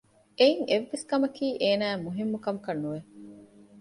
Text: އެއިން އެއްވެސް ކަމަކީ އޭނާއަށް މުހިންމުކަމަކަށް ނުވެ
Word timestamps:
އެއިން 0.39 0.65
އެއްވެސް 0.69 1.05
ކަމަކީ 1.11 1.45
އޭނާއަށް 1.61 2.03
މުހިންމުކަމަކަށް 2.05 2.81
ނުވެ 2.83 2.99